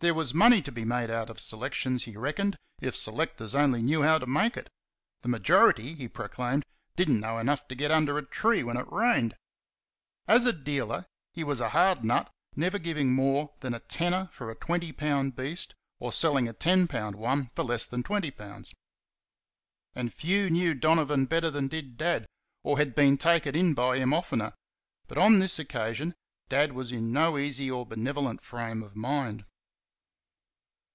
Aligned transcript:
There 0.00 0.14
was 0.14 0.32
money 0.32 0.62
to 0.62 0.70
be 0.70 0.84
made 0.84 1.10
out 1.10 1.28
of 1.28 1.40
selections, 1.40 2.04
he 2.04 2.16
reckoned, 2.16 2.56
if 2.80 2.94
selectors 2.94 3.56
only 3.56 3.82
knew 3.82 4.04
how 4.04 4.18
to 4.18 4.28
make 4.28 4.56
it 4.56 4.70
the 5.22 5.28
majority, 5.28 5.92
he 5.96 6.06
proclaimed, 6.06 6.64
did 6.94 7.10
n't 7.10 7.18
know 7.18 7.38
enough 7.40 7.66
to 7.66 7.74
get 7.74 7.90
under 7.90 8.16
a 8.16 8.24
tree 8.24 8.62
when 8.62 8.76
it 8.76 8.86
rained. 8.92 9.34
As 10.28 10.46
a 10.46 10.52
dealer, 10.52 11.06
he 11.32 11.42
was 11.42 11.60
a 11.60 11.70
hard 11.70 12.04
nut, 12.04 12.30
never 12.54 12.78
giving 12.78 13.12
more 13.12 13.52
than 13.58 13.74
a 13.74 13.80
"tenner" 13.80 14.28
for 14.32 14.52
a 14.52 14.54
twenty 14.54 14.92
pound 14.92 15.34
beast, 15.34 15.74
or 15.98 16.12
selling 16.12 16.46
a 16.48 16.52
ten 16.52 16.86
pound 16.86 17.16
one 17.16 17.50
for 17.56 17.64
less 17.64 17.84
than 17.84 18.04
twenty 18.04 18.30
pounds. 18.30 18.72
And 19.96 20.14
few 20.14 20.48
knew 20.48 20.74
Donovan 20.74 21.24
better 21.26 21.50
than 21.50 21.66
did 21.66 21.96
Dad, 21.98 22.24
or 22.62 22.78
had 22.78 22.94
been 22.94 23.18
taken 23.18 23.56
in 23.56 23.74
by 23.74 23.96
him 23.96 24.14
oftener; 24.14 24.52
but 25.08 25.18
on 25.18 25.40
this 25.40 25.58
occasion 25.58 26.14
Dad 26.48 26.70
was 26.72 26.92
in 26.92 27.12
no 27.12 27.36
easy 27.36 27.68
or 27.68 27.84
benevolent 27.84 28.40
frame 28.44 28.84
of 28.84 28.94
mind. 28.94 29.44